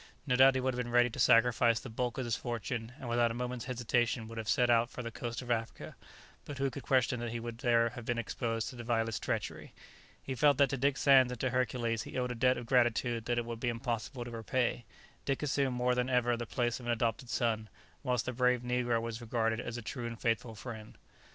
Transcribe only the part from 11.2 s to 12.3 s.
and to Hercules he